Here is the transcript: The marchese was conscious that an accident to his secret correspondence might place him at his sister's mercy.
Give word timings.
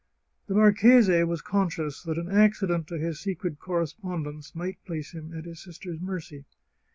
The 0.47 0.55
marchese 0.55 1.25
was 1.25 1.43
conscious 1.43 2.01
that 2.01 2.17
an 2.17 2.27
accident 2.27 2.87
to 2.87 2.97
his 2.97 3.19
secret 3.19 3.59
correspondence 3.59 4.55
might 4.55 4.83
place 4.83 5.11
him 5.11 5.31
at 5.37 5.45
his 5.45 5.59
sister's 5.61 6.01
mercy. 6.01 6.45